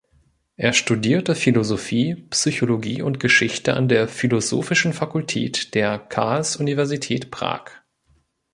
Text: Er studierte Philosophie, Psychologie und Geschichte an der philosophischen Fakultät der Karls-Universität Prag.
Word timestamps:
Er 0.55 0.73
studierte 0.73 1.35
Philosophie, 1.35 2.15
Psychologie 2.31 3.03
und 3.03 3.19
Geschichte 3.19 3.75
an 3.75 3.87
der 3.87 4.07
philosophischen 4.07 4.93
Fakultät 4.93 5.75
der 5.75 5.99
Karls-Universität 5.99 7.29
Prag. 7.29 7.65